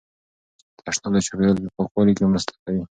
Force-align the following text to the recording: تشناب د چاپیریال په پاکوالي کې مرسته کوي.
تشناب 0.83 1.13
د 1.13 1.17
چاپیریال 1.25 1.57
په 1.63 1.69
پاکوالي 1.77 2.13
کې 2.17 2.25
مرسته 2.31 2.53
کوي. 2.63 2.79